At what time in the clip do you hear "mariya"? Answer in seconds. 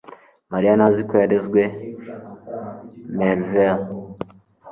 0.51-0.73